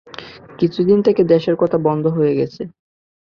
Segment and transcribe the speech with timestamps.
[0.59, 2.61] কিছুদিন থেকে দেশের কথা বন্ধ হয়ে গেছে।